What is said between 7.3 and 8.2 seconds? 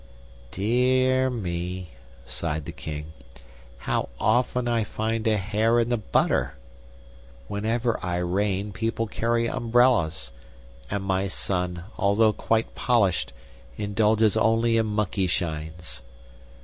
Whenever I